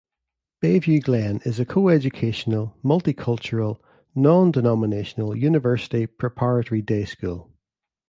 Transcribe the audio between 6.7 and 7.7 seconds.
day school.